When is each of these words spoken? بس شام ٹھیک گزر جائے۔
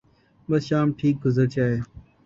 بس 0.49 0.61
شام 0.69 0.87
ٹھیک 0.97 1.15
گزر 1.25 1.45
جائے۔ 1.53 1.77